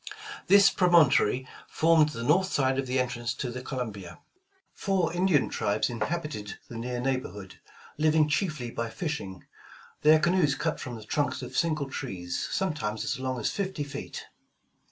This 0.47 0.71
prom 0.71 0.93
ontory 0.93 1.45
formed 1.67 2.09
the 2.09 2.23
north 2.23 2.51
side 2.51 2.79
of 2.79 2.87
the 2.87 2.97
entrance 2.99 3.35
to 3.35 3.51
the 3.51 3.61
Columbia. 3.61 4.17
Four 4.73 5.13
Indian 5.13 5.47
tribes 5.47 5.91
inhabited 5.91 6.57
the 6.67 6.77
near 6.79 6.99
neighborhood, 6.99 7.59
living 7.99 8.27
chiefly 8.27 8.71
by 8.71 8.89
fishing, 8.89 9.45
their 10.01 10.17
canoes 10.17 10.55
cut 10.55 10.79
from 10.79 10.95
the 10.95 11.03
trunks 11.03 11.43
of 11.43 11.55
single 11.55 11.87
trees, 11.87 12.47
sometimes 12.49 13.03
as 13.03 13.19
long 13.19 13.39
as 13.39 13.51
fifty 13.51 13.83
feet. 13.83 14.25